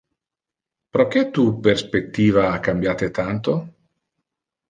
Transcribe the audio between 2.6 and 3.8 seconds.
cambiate tanto?